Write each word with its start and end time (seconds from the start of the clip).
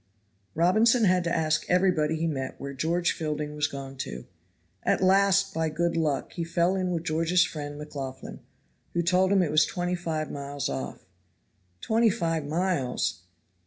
Robinson 0.55 1.03
had 1.03 1.23
to 1.25 1.31
ask 1.37 1.63
everybody 1.69 2.15
he 2.15 2.25
met 2.25 2.59
where 2.59 2.73
George 2.73 3.11
Fielding 3.11 3.53
was 3.55 3.67
gone 3.67 3.95
to. 3.97 4.25
At 4.81 4.99
last, 5.03 5.53
by 5.53 5.69
good 5.69 5.95
luck, 5.95 6.33
he 6.33 6.43
fell 6.43 6.75
in 6.75 6.89
with 6.89 7.03
George's 7.03 7.45
friend, 7.45 7.77
McLaughlan, 7.77 8.39
who 8.95 9.03
told 9.03 9.31
him 9.31 9.43
it 9.43 9.51
was 9.51 9.63
twenty 9.67 9.93
five 9.93 10.31
miles 10.31 10.69
off. 10.69 11.05
"Twenty 11.81 12.09
five 12.09 12.47
miles? 12.47 13.25